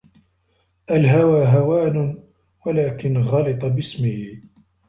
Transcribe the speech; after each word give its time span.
الْهَوَى 0.91 1.45
هَوَانٌ 1.47 2.23
وَلَكِنْ 2.65 3.17
غَلِطَ 3.17 3.65
بِاسْمِهِ 3.65 4.41